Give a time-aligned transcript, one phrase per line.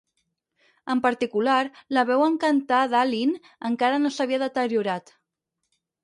[0.91, 1.57] En particular,
[1.97, 3.33] la veu en cantar d'Allin
[3.69, 5.13] encara no s'havia deteriorat.